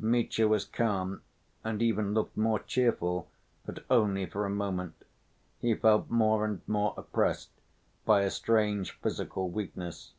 [0.00, 1.22] Mitya was calm,
[1.62, 3.28] and even looked more cheerful,
[3.64, 4.94] but only for a moment.
[5.60, 7.50] He felt more and more oppressed
[8.04, 10.10] by a strange physical weakness.